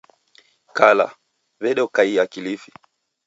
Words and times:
Kala, 0.77 1.05
w'edokaiya 1.61 2.23
Kilifi 2.31 2.71